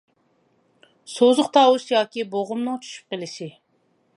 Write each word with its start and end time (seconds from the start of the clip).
سوزۇق 1.15 1.51
تاۋۇش 1.57 1.85
ياكى 1.91 2.25
بوغۇمنىڭ 2.33 2.81
چۈشۈپ 2.87 3.15
قېلىشى. 3.15 3.51